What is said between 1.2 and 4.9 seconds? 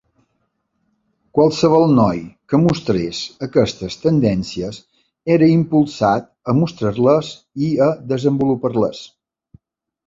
Qualsevol noi que mostrés aquestes tendències